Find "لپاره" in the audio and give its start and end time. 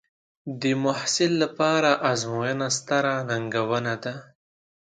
1.43-1.91